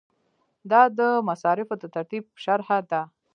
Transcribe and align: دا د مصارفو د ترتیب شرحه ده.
دا 0.71 0.81
د 0.99 0.99
مصارفو 1.29 1.75
د 1.81 1.83
ترتیب 1.95 2.23
شرحه 2.43 2.79
ده. 2.91 3.01